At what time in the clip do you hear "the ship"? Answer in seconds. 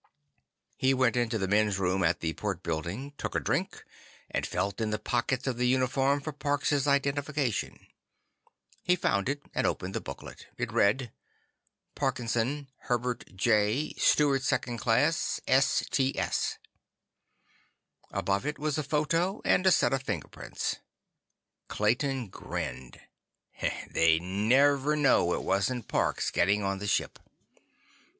26.79-27.19